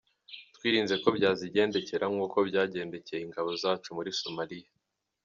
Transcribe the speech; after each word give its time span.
Twirinze 0.55 0.95
ko 1.03 1.07
byazigendekera 1.17 2.05
nk’uko 2.13 2.37
byagendekeye 2.49 3.21
ingabo 3.23 3.49
zacu 3.61 3.89
muri 3.97 4.09
Somalia. 4.19 4.69